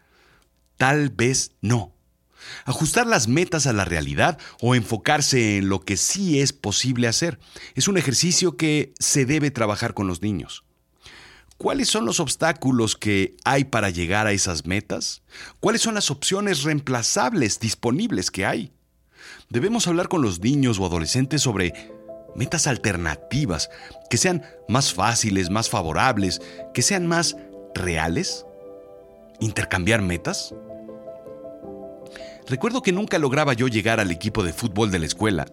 Tal 0.78 1.10
vez 1.10 1.52
no. 1.62 1.94
Ajustar 2.66 3.08
las 3.08 3.28
metas 3.28 3.68
a 3.68 3.74
la 3.74 3.86
realidad 3.86 4.38
o 4.62 4.76
enfocarse 4.76 5.58
en 5.58 5.70
lo 5.70 5.82
que 5.82 5.98
sí 5.98 6.40
es 6.40 6.54
posible 6.54 7.08
hacer 7.08 7.40
es 7.76 7.88
un 7.88 7.98
ejercicio 7.98 8.58
que 8.58 8.94
se 9.00 9.26
debe 9.26 9.52
trabajar 9.52 9.94
con 9.94 10.08
los 10.08 10.22
niños. 10.22 10.64
¿Cuáles 11.58 11.90
son 11.90 12.06
los 12.06 12.20
obstáculos 12.20 12.96
que 12.96 13.36
hay 13.44 13.66
para 13.66 13.92
llegar 13.92 14.26
a 14.26 14.32
esas 14.32 14.66
metas? 14.66 15.22
¿Cuáles 15.60 15.82
son 15.82 15.94
las 15.94 16.10
opciones 16.10 16.64
reemplazables 16.64 17.60
disponibles 17.60 18.32
que 18.32 18.48
hay? 18.48 18.72
Debemos 19.50 19.88
hablar 19.88 20.08
con 20.08 20.24
los 20.24 20.40
niños 20.40 20.80
o 20.80 20.86
adolescentes 20.86 21.44
sobre 21.44 21.74
metas 22.36 22.66
alternativas 22.66 23.70
que 24.10 24.18
sean 24.18 24.44
más 24.68 24.94
fáciles, 24.94 25.50
más 25.52 25.70
favorables, 25.70 26.42
que 26.74 26.82
sean 26.82 27.06
más 27.06 27.36
reales. 27.76 28.46
¿Intercambiar 29.40 30.02
metas? 30.02 30.56
Recuerdo 32.52 32.82
que 32.82 32.92
nunca 32.92 33.18
lograba 33.18 33.54
yo 33.54 33.70
llegar 33.70 34.02
al 34.02 34.12
equipo 34.12 34.44
de 34.44 34.52
fútbol 34.52 34.92
de 34.92 35.00
la 35.00 35.06
escuela. 35.06 35.46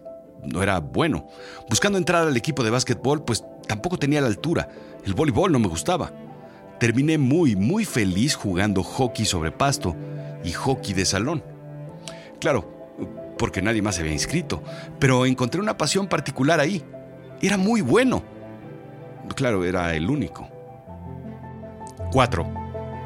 No 0.43 0.61
era 0.61 0.81
bueno. 0.81 1.27
Buscando 1.69 1.97
entrar 1.97 2.27
al 2.27 2.35
equipo 2.35 2.61
de 2.61 2.71
básquetbol, 2.71 3.23
pues 3.23 3.41
tampoco 3.69 3.97
tenía 3.97 4.19
la 4.19 4.27
altura. 4.27 4.67
El 5.05 5.13
voleibol 5.13 5.49
no 5.49 5.59
me 5.59 5.69
gustaba. 5.69 6.11
Terminé 6.77 7.17
muy, 7.17 7.55
muy 7.55 7.85
feliz 7.85 8.35
jugando 8.35 8.83
hockey 8.83 9.23
sobre 9.23 9.53
pasto 9.53 9.95
y 10.43 10.51
hockey 10.51 10.93
de 10.93 11.05
salón. 11.05 11.41
Claro, 12.41 12.69
porque 13.37 13.61
nadie 13.61 13.81
más 13.81 13.95
se 13.95 14.01
había 14.01 14.11
inscrito, 14.11 14.61
pero 14.99 15.25
encontré 15.25 15.61
una 15.61 15.77
pasión 15.77 16.09
particular 16.09 16.59
ahí. 16.59 16.83
Era 17.41 17.55
muy 17.55 17.79
bueno. 17.79 18.23
Claro, 19.37 19.63
era 19.63 19.95
el 19.95 20.09
único. 20.09 20.49
4. 22.11 22.53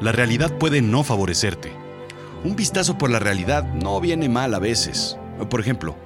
La 0.00 0.10
realidad 0.10 0.58
puede 0.58 0.82
no 0.82 1.04
favorecerte. 1.04 1.83
Un 2.44 2.56
vistazo 2.56 2.98
por 2.98 3.10
la 3.10 3.18
realidad 3.18 3.64
no 3.64 3.98
viene 4.02 4.28
mal 4.28 4.52
a 4.52 4.58
veces. 4.58 5.16
Por 5.48 5.60
ejemplo, 5.60 5.96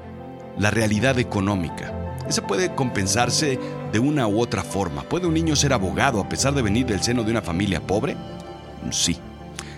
la 0.56 0.70
realidad 0.70 1.18
económica. 1.18 2.16
Esa 2.28 2.46
puede 2.46 2.76
compensarse 2.76 3.58
de 3.90 3.98
una 3.98 4.28
u 4.28 4.40
otra 4.40 4.62
forma. 4.62 5.02
¿Puede 5.02 5.26
un 5.26 5.34
niño 5.34 5.56
ser 5.56 5.72
abogado 5.72 6.20
a 6.20 6.28
pesar 6.28 6.54
de 6.54 6.62
venir 6.62 6.86
del 6.86 7.02
seno 7.02 7.24
de 7.24 7.32
una 7.32 7.42
familia 7.42 7.84
pobre? 7.84 8.16
Sí. 8.92 9.18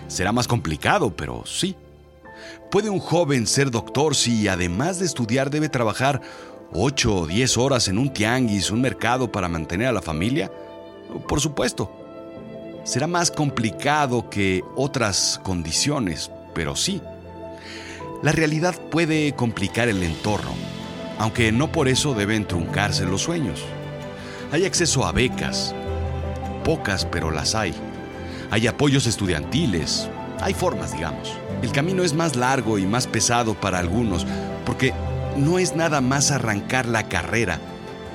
Será 0.07 0.31
más 0.31 0.47
complicado, 0.47 1.15
pero 1.15 1.43
sí. 1.47 1.75
¿Puede 2.69 2.91
un 2.91 2.99
joven 2.99 3.47
ser 3.47 3.71
doctor 3.71 4.13
si 4.15 4.47
además 4.47 4.99
de 4.99 5.07
estudiar 5.07 5.49
debe 5.49 5.67
trabajar 5.67 6.21
8 6.73 7.15
o 7.15 7.25
10 7.25 7.57
horas 7.57 7.87
en 7.87 7.97
un 7.97 8.13
tianguis, 8.13 8.69
un 8.69 8.81
mercado 8.81 9.31
para 9.31 9.47
mantener 9.47 9.87
a 9.87 9.93
la 9.93 10.01
familia? 10.03 10.51
Por 11.27 11.41
supuesto. 11.41 11.91
Será 12.83 13.07
más 13.07 13.31
complicado 13.31 14.29
que 14.29 14.61
otras 14.75 15.39
condiciones, 15.43 16.31
pero 16.53 16.75
sí. 16.75 17.01
La 18.23 18.31
realidad 18.31 18.75
puede 18.89 19.33
complicar 19.33 19.87
el 19.87 20.03
entorno, 20.03 20.51
aunque 21.17 21.51
no 21.51 21.71
por 21.71 21.87
eso 21.87 22.13
deben 22.13 22.47
truncarse 22.47 23.05
los 23.05 23.21
sueños. 23.21 23.63
Hay 24.51 24.65
acceso 24.65 25.05
a 25.05 25.11
becas, 25.11 25.73
pocas 26.63 27.05
pero 27.05 27.31
las 27.31 27.55
hay. 27.55 27.73
Hay 28.51 28.67
apoyos 28.67 29.07
estudiantiles, 29.07 30.09
hay 30.41 30.53
formas, 30.53 30.91
digamos. 30.91 31.33
El 31.61 31.71
camino 31.71 32.03
es 32.03 32.13
más 32.13 32.35
largo 32.35 32.77
y 32.77 32.85
más 32.85 33.07
pesado 33.07 33.53
para 33.53 33.79
algunos, 33.79 34.25
porque 34.65 34.93
no 35.37 35.59
es 35.59 35.75
nada 35.75 36.01
más 36.01 36.31
arrancar 36.31 36.85
la 36.85 37.07
carrera, 37.07 37.59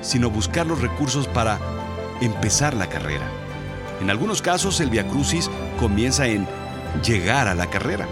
sino 0.01 0.29
buscar 0.29 0.65
los 0.65 0.81
recursos 0.81 1.27
para 1.27 1.59
empezar 2.21 2.73
la 2.73 2.87
carrera. 2.87 3.25
En 4.01 4.09
algunos 4.09 4.41
casos 4.41 4.79
el 4.79 4.89
Via 4.89 5.07
Crucis 5.07 5.49
comienza 5.79 6.27
en 6.27 6.47
llegar 7.03 7.47
a 7.47 7.55
la 7.55 7.67
carrera. 7.67 8.07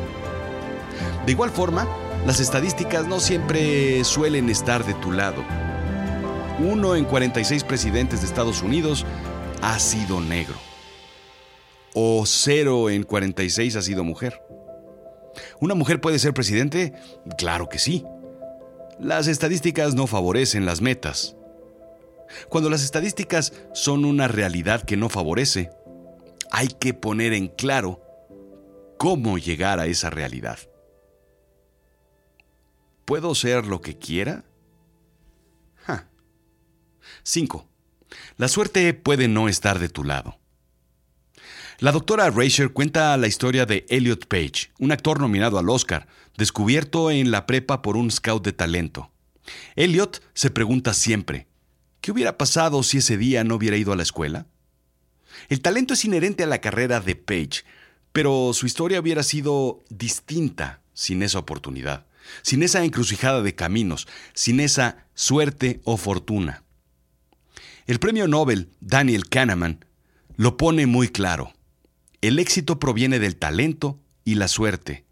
De 1.26 1.32
igual 1.32 1.50
forma, 1.50 1.88
las 2.26 2.40
estadísticas 2.40 3.08
no 3.08 3.20
siempre 3.20 4.04
suelen 4.04 4.50
estar 4.50 4.86
de 4.86 4.94
tu 4.96 5.12
lado. 5.12 5.44
Uno 6.60 6.96
en 6.96 7.06
46 7.06 7.64
presidentes 7.64 8.22
de 8.22 8.28
Estados 8.28 8.62
Unidos 8.62 9.06
ha 9.62 9.80
sido 9.80 10.22
negro 10.22 10.56
o 11.96 12.26
0 12.26 12.90
en 12.90 13.04
46 13.04 13.78
ha 13.78 13.82
sido 13.82 14.04
mujer. 14.04 14.42
¿Una 15.60 15.76
mujer 15.76 16.02
puede 16.02 16.20
ser 16.20 16.34
presidente? 16.34 16.94
Claro 17.38 17.70
que 17.70 17.80
sí. 17.80 18.06
Las 19.00 19.28
estadísticas 19.28 19.96
no 19.96 20.06
favorecen 20.06 20.66
las 20.66 20.82
metas. 20.82 21.38
Cuando 22.50 22.70
las 22.70 22.84
estadísticas 22.84 23.54
son 23.74 24.04
una 24.04 24.28
realidad 24.28 24.84
que 24.84 24.98
no 24.98 25.10
favorece, 25.10 25.70
hay 26.52 26.68
que 26.68 26.94
poner 26.94 27.34
en 27.34 27.48
claro 27.48 28.02
cómo 28.98 29.38
llegar 29.38 29.80
a 29.80 29.86
esa 29.86 30.10
realidad. 30.10 30.60
¿Puedo 33.06 33.36
ser 33.36 33.68
lo 33.68 33.82
que 33.82 33.98
quiera? 33.98 34.46
5. 37.24 37.68
La 38.38 38.48
suerte 38.48 38.94
puede 38.94 39.28
no 39.28 39.48
estar 39.48 39.80
de 39.80 39.90
tu 39.90 40.04
lado. 40.04 40.40
La 41.80 41.92
doctora 41.92 42.30
Rasher 42.30 42.72
cuenta 42.72 43.18
la 43.18 43.28
historia 43.28 43.66
de 43.66 43.86
Elliot 43.90 44.28
Page, 44.28 44.72
un 44.80 44.92
actor 44.92 45.20
nominado 45.20 45.60
al 45.60 45.70
Oscar, 45.70 46.08
descubierto 46.38 47.12
en 47.12 47.32
la 47.32 47.46
prepa 47.46 47.82
por 47.82 47.98
un 47.98 48.12
scout 48.12 48.44
de 48.44 48.54
talento. 48.54 49.12
Elliot 49.76 50.24
se 50.34 50.50
pregunta 50.50 50.94
siempre, 50.94 51.48
¿qué 52.02 52.12
hubiera 52.12 52.38
pasado 52.38 52.82
si 52.84 53.00
ese 53.00 53.18
día 53.18 53.44
no 53.44 53.56
hubiera 53.56 53.78
ido 53.78 53.92
a 53.92 53.96
la 53.96 54.04
escuela? 54.04 54.48
El 55.50 55.62
talento 55.62 55.94
es 55.94 56.06
inherente 56.06 56.44
a 56.44 56.48
la 56.48 56.62
carrera 56.62 57.02
de 57.02 57.16
Page, 57.16 57.64
pero 58.14 58.54
su 58.54 58.66
historia 58.66 59.02
hubiera 59.02 59.24
sido 59.24 59.84
distinta 59.90 60.82
sin 60.94 61.24
esa 61.24 61.40
oportunidad, 61.40 62.06
sin 62.42 62.64
esa 62.64 62.84
encrucijada 62.84 63.42
de 63.42 63.56
caminos, 63.56 64.08
sin 64.34 64.60
esa 64.60 65.06
suerte 65.14 65.82
o 65.84 65.98
fortuna. 65.98 66.64
El 67.88 68.00
premio 68.00 68.28
Nobel 68.28 68.70
Daniel 68.80 69.30
Kahneman 69.30 69.86
lo 70.36 70.58
pone 70.58 70.86
muy 70.88 71.10
claro. 71.10 71.54
El 72.22 72.40
éxito 72.40 72.80
proviene 72.80 73.20
del 73.20 73.36
talento 73.36 74.00
y 74.24 74.36
la 74.36 74.48
suerte. 74.48 75.06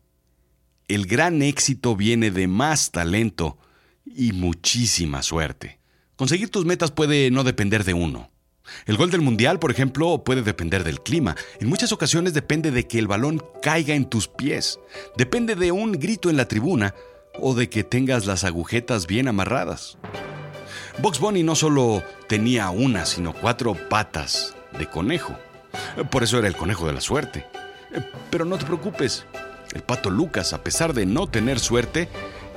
El 0.87 1.05
gran 1.05 1.41
éxito 1.41 1.95
viene 1.95 2.31
de 2.31 2.47
más 2.47 2.91
talento 2.91 3.57
y 4.05 4.31
muchísima 4.33 5.21
suerte. 5.21 5.79
Conseguir 6.15 6.49
tus 6.49 6.65
metas 6.65 6.91
puede 6.91 7.31
no 7.31 7.43
depender 7.43 7.83
de 7.83 7.93
uno. 7.93 8.32
El 8.85 8.97
gol 8.97 9.11
del 9.11 9.21
mundial, 9.21 9.59
por 9.59 9.71
ejemplo, 9.71 10.23
puede 10.23 10.41
depender 10.41 10.83
del 10.83 11.01
clima. 11.01 11.35
En 11.59 11.69
muchas 11.69 11.91
ocasiones 11.91 12.33
depende 12.33 12.71
de 12.71 12.87
que 12.87 12.99
el 12.99 13.07
balón 13.07 13.43
caiga 13.61 13.95
en 13.95 14.05
tus 14.05 14.27
pies. 14.27 14.79
Depende 15.17 15.55
de 15.55 15.71
un 15.71 15.93
grito 15.93 16.29
en 16.29 16.37
la 16.37 16.47
tribuna 16.47 16.93
o 17.39 17.53
de 17.53 17.69
que 17.69 17.83
tengas 17.83 18.25
las 18.25 18.43
agujetas 18.43 19.07
bien 19.07 19.27
amarradas. 19.27 19.97
Box 20.99 21.19
Bunny 21.19 21.43
no 21.43 21.55
solo 21.55 22.03
tenía 22.27 22.69
una, 22.69 23.05
sino 23.05 23.33
cuatro 23.33 23.75
patas 23.89 24.55
de 24.77 24.87
conejo. 24.87 25.35
Por 26.11 26.23
eso 26.23 26.37
era 26.37 26.47
el 26.47 26.55
conejo 26.55 26.85
de 26.85 26.93
la 26.93 27.01
suerte. 27.01 27.45
Pero 28.29 28.45
no 28.45 28.57
te 28.57 28.65
preocupes, 28.65 29.25
el 29.73 29.81
pato 29.81 30.09
Lucas, 30.09 30.53
a 30.53 30.63
pesar 30.63 30.93
de 30.93 31.05
no 31.05 31.27
tener 31.27 31.59
suerte 31.59 32.09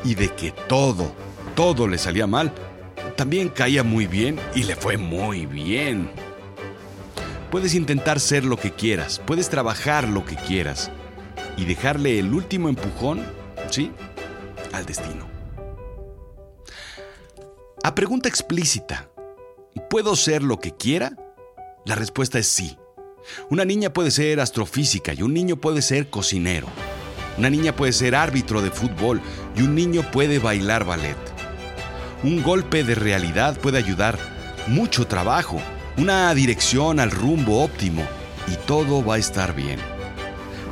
y 0.05 0.15
de 0.15 0.29
que 0.29 0.53
todo, 0.69 1.15
todo 1.55 1.89
le 1.89 1.99
salía 1.99 2.27
mal, 2.27 2.53
también 3.17 3.49
caía 3.49 3.83
muy 3.83 4.07
bien 4.07 4.39
y 4.55 4.65
le 4.65 4.77
fue 4.77 4.97
muy 4.97 5.47
bien. 5.47 6.11
Puedes 7.51 7.75
intentar 7.75 8.21
ser 8.21 8.45
lo 8.45 8.57
que 8.57 8.73
quieras, 8.73 9.21
puedes 9.27 9.49
trabajar 9.49 10.07
lo 10.07 10.25
que 10.25 10.37
quieras 10.37 10.91
y 11.57 11.65
dejarle 11.65 12.19
el 12.19 12.33
último 12.33 12.69
empujón, 12.69 13.25
¿sí? 13.71 13.91
Al 14.73 14.85
destino. 14.85 15.27
A 17.83 17.95
pregunta 17.95 18.29
explícita, 18.29 19.09
¿puedo 19.89 20.17
ser 20.17 20.43
lo 20.43 20.59
que 20.59 20.73
quiera? 20.73 21.17
La 21.85 21.95
respuesta 21.95 22.39
es 22.39 22.49
sí. 22.49 22.77
Una 23.49 23.65
niña 23.65 23.93
puede 23.93 24.11
ser 24.11 24.41
astrofísica 24.41 25.15
y 25.15 25.23
un 25.23 25.33
niño 25.33 25.57
puede 25.57 25.83
ser 25.83 26.11
cocinero. 26.11 26.67
Una 27.39 27.49
niña 27.49 27.75
puede 27.75 27.93
ser 27.93 28.15
árbitro 28.15 28.61
de 28.61 28.71
fútbol 28.71 29.21
y 29.57 29.63
un 29.63 29.75
niño 29.75 30.11
puede 30.11 30.39
bailar 30.39 30.85
ballet. 30.85 31.36
Un 32.23 32.43
golpe 32.43 32.83
de 32.83 32.95
realidad 32.95 33.59
puede 33.59 33.79
ayudar, 33.79 34.19
mucho 34.67 35.07
trabajo, 35.07 35.61
una 35.99 36.35
dirección 36.35 36.99
al 36.99 37.11
rumbo 37.11 37.63
óptimo 37.63 38.07
y 38.49 38.57
todo 38.67 39.05
va 39.05 39.17
a 39.17 39.19
estar 39.19 39.55
bien. 39.55 39.79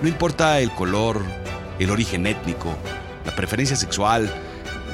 No 0.02 0.08
importa 0.08 0.58
el 0.60 0.70
color, 0.70 1.22
el 1.78 1.90
origen 1.90 2.26
étnico, 2.26 2.74
la 3.26 3.34
preferencia 3.36 3.76
sexual, 3.76 4.32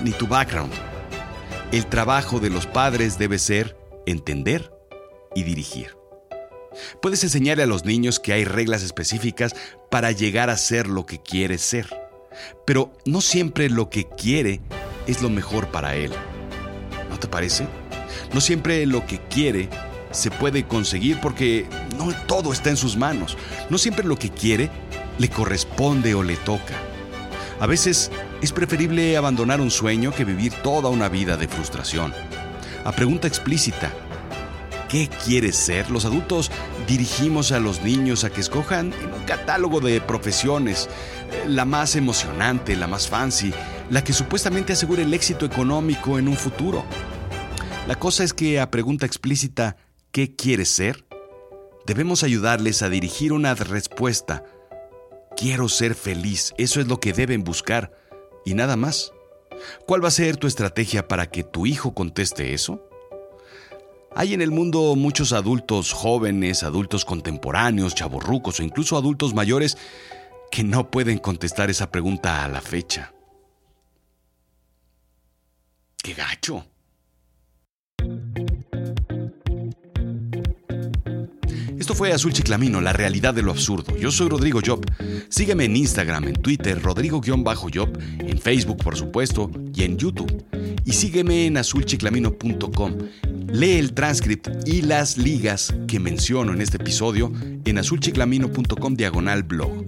ni 0.03 0.11
tu 0.11 0.27
background. 0.27 0.73
El 1.73 1.87
trabajo 1.87 2.41
de 2.41 2.51
los 2.51 2.67
padres 2.67 3.17
debe 3.17 3.39
ser 3.39 3.77
entender 4.07 4.73
y 5.35 5.45
dirigir. 5.45 5.97
Puedes 7.01 7.23
enseñarle 7.23 7.63
a 7.63 7.67
los 7.67 7.85
niños 7.85 8.19
que 8.19 8.33
hay 8.33 8.45
reglas 8.45 8.83
específicas 8.83 9.55
para 9.91 10.11
llegar 10.13 10.51
a 10.51 10.57
ser 10.57 10.89
lo 10.89 11.07
que 11.07 11.21
quiere 11.21 11.59
ser, 11.59 11.89
pero 12.67 12.93
no 13.05 13.21
siempre 13.21 13.71
lo 13.71 13.89
que 13.89 14.09
quiere 14.09 14.61
es 15.07 15.23
lo 15.23 15.31
mejor 15.31 15.69
para 15.69 15.95
él. 15.95 16.13
¿No 17.21 17.29
te 17.29 17.33
parece? 17.33 17.69
No 18.33 18.41
siempre 18.41 18.87
lo 18.87 19.05
que 19.05 19.19
quiere 19.19 19.69
se 20.11 20.31
puede 20.31 20.67
conseguir 20.67 21.21
porque 21.21 21.67
no 21.99 22.15
todo 22.27 22.51
está 22.51 22.71
en 22.71 22.79
sus 22.79 22.97
manos. 22.97 23.37
No 23.69 23.77
siempre 23.77 24.07
lo 24.07 24.17
que 24.17 24.31
quiere 24.31 24.71
le 25.19 25.29
corresponde 25.29 26.15
o 26.15 26.23
le 26.23 26.39
toca. 26.39 26.73
A 27.61 27.67
veces 27.67 28.11
es 28.41 28.53
preferible 28.53 29.19
abandonar 29.19 29.61
un 29.61 29.71
sueño 29.71 30.15
que 30.15 30.25
vivir 30.25 30.55
toda 30.63 30.89
una 30.89 31.11
vida 31.11 31.37
de 31.37 31.47
frustración. 31.47 32.15
A 32.87 32.93
pregunta 32.93 33.29
explícita, 33.29 33.93
¿qué 34.89 35.11
quieres 35.23 35.57
ser? 35.57 35.91
Los 35.91 36.07
adultos 36.07 36.51
dirigimos 36.89 37.53
a 37.53 37.61
los 37.61 37.83
niños 37.83 38.25
a 38.25 38.31
que 38.31 38.41
escojan 38.41 38.95
en 38.95 39.13
un 39.13 39.25
catálogo 39.27 39.81
de 39.81 40.01
profesiones, 40.01 40.89
eh, 41.33 41.45
la 41.49 41.67
más 41.67 41.97
emocionante, 41.97 42.77
la 42.77 42.87
más 42.87 43.09
fancy, 43.09 43.53
la 43.91 44.03
que 44.03 44.15
supuestamente 44.15 44.73
asegura 44.73 45.03
el 45.03 45.13
éxito 45.13 45.45
económico 45.45 46.19
en 46.19 46.29
un 46.29 46.37
futuro. 46.37 46.83
La 47.91 47.99
cosa 47.99 48.23
es 48.23 48.33
que 48.33 48.61
a 48.61 48.71
pregunta 48.71 49.05
explícita, 49.05 49.77
¿qué 50.13 50.37
quieres 50.37 50.69
ser? 50.69 51.07
Debemos 51.87 52.23
ayudarles 52.23 52.83
a 52.83 52.89
dirigir 52.89 53.33
una 53.33 53.53
respuesta. 53.57 54.45
Quiero 55.37 55.69
ser 55.69 55.97
feliz, 55.97 56.55
eso 56.57 56.81
es 56.81 56.87
lo 56.87 57.01
que 57.01 57.13
deben 57.13 57.43
buscar, 57.43 57.91
y 58.45 58.55
nada 58.55 58.77
más. 58.77 59.13
¿Cuál 59.89 60.05
va 60.05 60.07
a 60.07 60.13
ser 60.13 60.37
tu 60.37 60.47
estrategia 60.47 61.09
para 61.09 61.33
que 61.33 61.43
tu 61.43 61.67
hijo 61.67 61.93
conteste 61.93 62.55
eso? 62.55 62.89
Hay 64.15 64.35
en 64.35 64.41
el 64.41 64.53
mundo 64.53 64.95
muchos 64.95 65.33
adultos 65.33 65.93
jóvenes, 65.93 66.63
adultos 66.63 67.05
contemporáneos, 67.05 67.97
chavorrucos 67.97 68.61
o 68.61 68.63
incluso 68.63 68.97
adultos 68.97 69.35
mayores 69.35 69.77
que 70.53 70.63
no 70.63 70.93
pueden 70.93 71.19
contestar 71.19 71.71
esa 71.71 71.91
pregunta 71.91 72.45
a 72.45 72.49
la 72.49 72.61
fecha. 72.61 73.13
¡Qué 76.01 76.15
gacho! 76.15 76.65
Esto 81.91 81.95
fue 81.95 82.13
Azul 82.13 82.33
Chiclamino, 82.33 82.81
la 82.81 82.93
realidad 82.93 83.35
de 83.35 83.43
lo 83.43 83.51
absurdo. 83.51 83.97
Yo 83.97 84.13
soy 84.13 84.29
Rodrigo 84.29 84.61
Job. 84.65 84.85
Sígueme 85.29 85.65
en 85.65 85.77
Instagram, 85.77 86.29
en 86.29 86.35
Twitter, 86.35 86.81
Rodrigo-Job, 86.81 87.99
en 88.21 88.39
Facebook, 88.39 88.77
por 88.77 88.97
supuesto, 88.97 89.51
y 89.75 89.83
en 89.83 89.97
YouTube. 89.97 90.45
Y 90.85 90.93
sígueme 90.93 91.47
en 91.47 91.57
azulchiclamino.com. 91.57 92.93
Lee 93.53 93.79
el 93.79 93.93
transcript 93.93 94.49
y 94.67 94.83
las 94.83 95.19
ligas 95.19 95.75
que 95.89 95.99
menciono 95.99 96.53
en 96.53 96.61
este 96.61 96.77
episodio 96.77 97.33
en 97.65 97.79
azulchiclamino.com 97.79 98.95
diagonal 98.95 99.43
blog. 99.43 99.85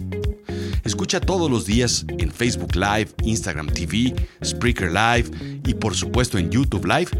Escucha 0.85 1.21
todos 1.21 1.51
los 1.51 1.67
días 1.67 2.05
en 2.19 2.33
Facebook 2.33 2.75
Live, 2.75 3.11
Instagram 3.23 3.69
TV, 3.69 4.15
Spreaker 4.45 4.91
Live 4.91 5.61
y 5.65 5.75
por 5.75 5.95
supuesto 5.95 6.39
en 6.39 6.51
YouTube 6.51 6.87
Live. 6.87 7.11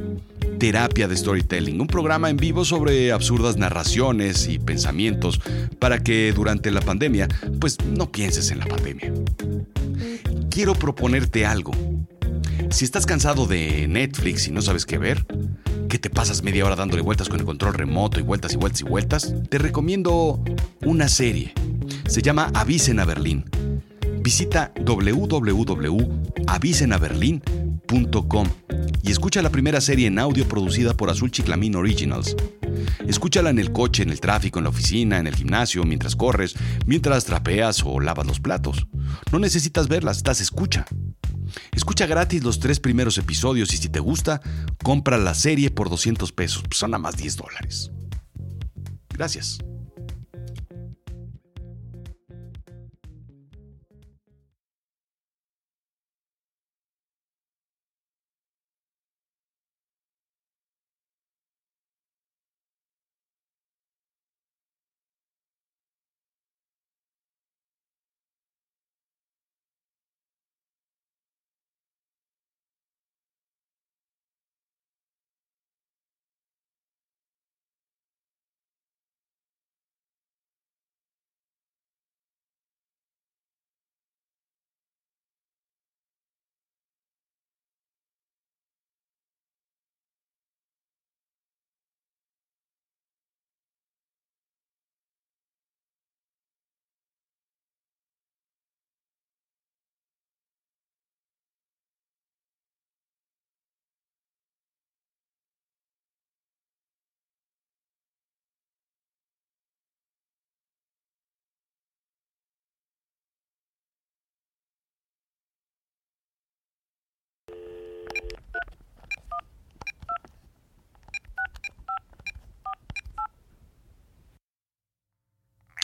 Terapia 0.63 1.09
de 1.09 1.17
Storytelling, 1.17 1.81
un 1.81 1.89
programa 1.89 2.31
en 2.31 2.37
vivo 2.37 2.65
sobre 2.65 3.11
absurdas 3.11 3.57
narraciones 3.57 4.47
y 4.47 4.61
pensamientos 4.61 5.41
para 5.81 6.05
que 6.05 6.33
durante 6.33 6.71
la 6.71 6.81
pandemia, 6.81 7.27
pues 7.61 7.79
no 7.85 8.13
pienses 8.13 8.53
en 8.53 8.61
la 8.61 8.67
pandemia. 8.67 9.13
Quiero 10.51 10.75
proponerte 10.75 11.47
algo. 11.47 11.73
Si 12.71 12.85
estás 12.85 13.07
cansado 13.07 13.47
de 13.47 13.89
Netflix 13.89 14.47
y 14.47 14.53
no 14.53 14.63
sabes 14.63 14.87
qué 14.87 14.99
ver, 14.99 15.27
que 15.89 15.99
te 15.99 16.11
pasas 16.11 16.45
media 16.45 16.65
hora 16.65 16.77
dándole 16.77 17.03
vueltas 17.03 17.29
con 17.29 17.41
el 17.41 17.45
control 17.45 17.75
remoto 17.75 18.21
y 18.21 18.23
vueltas 18.23 18.53
y 18.53 18.57
vueltas 18.57 18.83
y 18.83 18.85
vueltas, 18.85 19.35
te 19.49 19.59
recomiendo 19.59 20.45
una 20.85 21.09
serie. 21.09 21.55
Se 22.07 22.23
llama 22.23 22.53
Avisen 22.55 23.01
a 23.01 23.05
Berlín. 23.05 23.47
Visita 24.21 24.73
www.avisenaberlin.com 24.85 27.62
y 29.03 29.11
escucha 29.11 29.43
la 29.43 29.51
primera 29.51 29.79
serie 29.83 30.07
en 30.07 30.19
audio 30.19 30.49
producida 30.49 30.95
por 30.95 31.11
Azul 31.11 31.31
Chiclamín 31.31 31.77
Originals. 31.77 32.35
Escúchala 33.07 33.51
en 33.51 33.59
el 33.59 33.71
coche, 33.71 34.03
en 34.03 34.09
el 34.09 34.19
tráfico, 34.19 34.59
en 34.59 34.65
la 34.65 34.71
oficina, 34.71 35.19
en 35.19 35.27
el 35.27 35.35
gimnasio, 35.35 35.85
mientras 35.85 36.17
corres, 36.17 36.55
mientras 36.87 37.27
trapeas 37.27 37.83
o 37.85 38.01
lavas 38.01 38.27
los 38.27 38.41
platos. 38.41 38.87
No 39.31 39.39
necesitas 39.39 39.89
verlas, 39.89 40.17
estás 40.17 40.41
escucha. 40.41 40.87
Escucha 41.73 42.07
gratis 42.07 42.43
los 42.43 42.61
tres 42.61 42.81
primeros 42.81 43.19
episodios 43.19 43.75
y 43.75 43.77
si 43.77 43.91
te 43.91 44.01
gusta, 44.01 44.41
compra 44.83 45.19
la 45.19 45.35
serie 45.35 45.71
por 45.71 45.91
200 45.91 46.33
pesos. 46.33 46.65
Son 46.71 46.93
nada 46.93 47.03
más 47.03 47.19
10 47.19 47.37
dólares. 47.37 47.91
Gracias. 49.11 49.59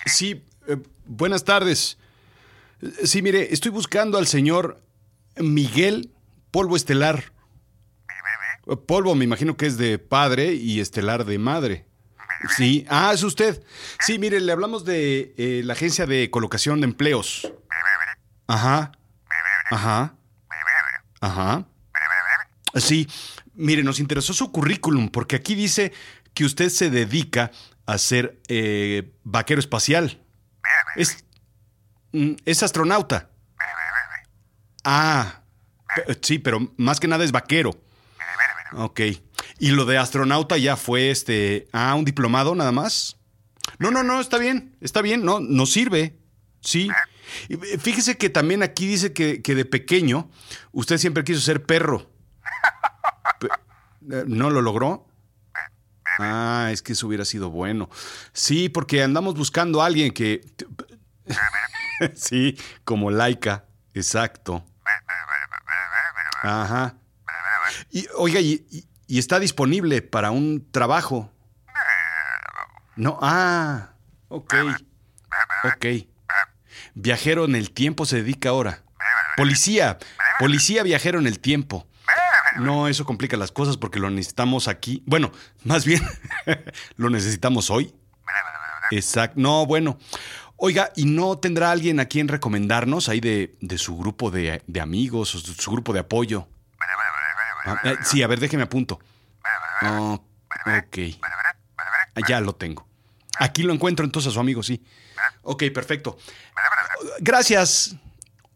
Sí, 0.09 0.45
eh, 0.67 0.77
buenas 1.07 1.45
tardes. 1.45 1.99
Sí, 3.05 3.23
mire, 3.23 3.53
estoy 3.53 3.71
buscando 3.71 4.19
al 4.19 4.27
señor 4.27 4.81
Miguel 5.37 6.13
Polvo 6.51 6.77
Estelar. 6.77 7.33
Polvo 8.87 9.15
me 9.15 9.25
imagino 9.25 9.57
que 9.57 9.67
es 9.67 9.79
de 9.79 9.99
padre 9.99 10.53
y 10.53 10.81
estelar 10.81 11.25
de 11.25 11.39
madre. 11.39 11.87
Sí, 12.57 12.87
ah, 12.89 13.13
es 13.13 13.23
usted. 13.23 13.63
Sí, 14.01 14.19
mire, 14.19 14.41
le 14.41 14.53
hablamos 14.53 14.85
de 14.85 15.35
eh, 15.37 15.63
la 15.65 15.73
agencia 15.73 16.07
de 16.07 16.31
colocación 16.31 16.81
de 16.81 16.87
empleos. 16.87 17.53
Ajá. 18.47 18.93
Ajá. 19.71 20.15
Ajá. 21.21 21.67
Sí, 22.77 23.09
mire, 23.55 23.83
nos 23.83 23.99
interesó 23.99 24.33
su 24.33 24.53
currículum 24.53 25.09
porque 25.09 25.37
aquí 25.37 25.55
dice 25.55 25.93
que 26.33 26.45
usted 26.45 26.69
se 26.69 26.91
dedica 26.91 27.51
a 27.89 27.97
ser 27.97 28.39
eh, 28.49 29.15
vaquero 29.25 29.59
espacial. 29.59 30.23
Es, 30.95 31.25
mm, 32.13 32.33
es 32.45 32.63
astronauta. 32.63 33.31
Ah, 34.85 35.41
sí, 36.21 36.39
pero 36.39 36.75
más 36.77 37.01
que 37.01 37.09
nada 37.09 37.25
es 37.25 37.33
vaquero. 37.33 37.71
Ok. 38.75 39.01
¿Y 39.59 39.71
lo 39.71 39.87
de 39.87 39.97
astronauta 39.97 40.59
ya 40.59 40.77
fue 40.77 41.11
este. 41.11 41.67
Ah, 41.73 41.95
un 41.95 42.05
diplomado 42.05 42.55
nada 42.55 42.73
más? 42.73 43.17
No, 43.79 43.91
no, 43.91 44.03
no, 44.03 44.21
está 44.21 44.37
bien, 44.37 44.77
está 44.83 45.01
bien, 45.01 45.25
no, 45.25 45.41
no 45.41 45.65
sirve. 45.65 46.19
Sí. 46.61 46.91
Fíjese 47.81 48.19
que 48.19 48.29
también 48.29 48.63
aquí 48.63 48.87
dice 48.87 49.15
que, 49.15 49.41
que 49.41 49.55
de 49.55 49.65
pequeño 49.65 50.31
usted 50.73 50.99
siempre 50.99 51.25
quiso 51.25 51.41
ser 51.41 51.65
perro. 51.65 52.11
Eh, 54.11 54.25
¿No 54.27 54.51
lo 54.51 54.61
logró? 54.61 55.08
Ah, 56.19 56.71
es 56.73 56.83
que 56.83 56.93
eso 56.93 57.07
hubiera 57.07 57.25
sido 57.25 57.51
bueno. 57.51 57.89
Sí, 58.33 58.69
porque 58.69 59.03
andamos 59.03 59.35
buscando 59.35 59.81
a 59.83 59.87
alguien 59.87 60.13
que. 60.13 60.41
sí, 62.15 62.59
como 62.85 63.11
laica, 63.11 63.65
exacto. 63.95 64.65
Ajá. 66.43 66.95
Y, 67.91 68.07
oiga, 68.17 68.41
y, 68.41 68.85
está 69.09 69.39
disponible 69.39 70.03
para 70.03 70.31
un 70.31 70.67
trabajo. 70.71 71.33
No, 72.97 73.19
ah, 73.23 73.91
ok. 74.29 74.55
Ok. 75.65 75.87
Viajero 76.95 77.45
en 77.45 77.55
el 77.55 77.71
tiempo 77.71 78.07
se 78.07 78.17
dedica 78.17 78.49
ahora. 78.49 78.83
Policía, 79.37 79.99
policía 80.41 80.83
viajero 80.83 81.21
en 81.21 81.29
el 81.29 81.39
tiempo. 81.39 81.87
No, 82.59 82.89
eso 82.89 83.05
complica 83.05 83.37
las 83.37 83.53
cosas 83.53 83.77
porque 83.77 83.99
lo 83.99 84.11
necesitamos 84.11 84.69
aquí. 84.69 85.03
Bueno, 85.07 85.33
más 85.65 85.85
bien, 85.85 86.03
lo 86.97 87.11
necesitamos 87.11 87.71
hoy. 87.71 87.95
Exacto. 88.91 89.41
No, 89.41 89.67
bueno. 89.67 89.99
Oiga, 90.61 90.93
¿y 90.97 91.05
no 91.05 91.39
tendrá 91.39 91.71
alguien 91.71 92.01
a 92.01 92.07
quien 92.07 92.27
recomendarnos 92.27 93.09
ahí 93.09 93.21
de, 93.21 93.57
su 93.79 93.97
grupo 93.97 94.33
de, 94.33 94.61
amigos 94.81 95.35
o 95.37 95.39
su 95.39 95.71
grupo 95.71 95.93
de 95.93 96.01
apoyo? 96.01 96.49
Ah, 97.65 97.81
eh, 97.85 97.97
sí, 98.03 98.23
a 98.23 98.27
ver, 98.27 98.41
déjeme 98.41 98.65
apunto. 98.65 98.99
ok. 99.83 100.99
Ya 102.29 102.41
lo 102.41 102.57
tengo. 102.57 102.89
Aquí 103.39 103.63
lo 103.63 103.73
encuentro 103.73 104.05
entonces 104.05 104.31
a 104.31 104.35
su 104.35 104.41
amigo, 104.41 104.65
sí. 104.65 104.83
Ok, 105.43 105.65
perfecto. 105.73 106.19
Gracias. 107.21 107.95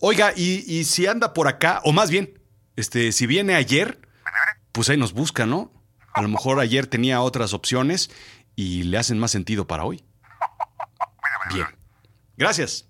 Oiga, 0.01 0.33
y 0.35 0.83
si 0.83 1.07
anda 1.07 1.33
por 1.33 1.47
acá, 1.47 1.83
o 1.85 1.93
más 1.93 2.11
bien, 2.11 2.42
este, 2.77 3.13
si 3.13 3.27
viene 3.27 3.55
ayer, 3.55 4.01
pues 4.73 4.89
ahí 4.91 4.97
nos 4.97 5.13
busca, 5.13 5.47
¿no? 5.47 5.73
A 6.15 6.23
lo 6.23 6.29
mejor 6.29 6.61
ayer 6.61 6.87
tenía 6.87 7.21
otras 7.21 7.55
opciones 7.55 8.11
y 8.55 8.85
le 8.85 8.99
hacen 8.99 9.19
más 9.19 9.31
sentido 9.31 9.67
para 9.67 9.85
hoy. 9.85 10.05
Bien. 11.55 11.67
Gracias. 12.37 12.89